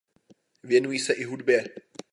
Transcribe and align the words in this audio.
Věnují 0.63 0.99
se 0.99 1.13
i 1.13 1.23
hudbě. 1.23 1.67